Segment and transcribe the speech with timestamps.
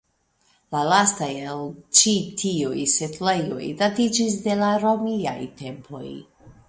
[0.75, 1.59] La lasta el
[1.99, 2.13] ĉi
[2.43, 6.07] tiuj setlejoj datiĝas de la romiaj tempoj.